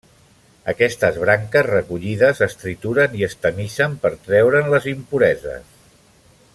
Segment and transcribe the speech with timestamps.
[0.71, 5.81] Aquestes branques recollides es trituren i es tamisen per treure'n les impureses.